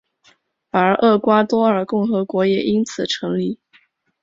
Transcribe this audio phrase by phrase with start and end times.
[0.71, 3.59] 而厄瓜多尔共和国也因此成立。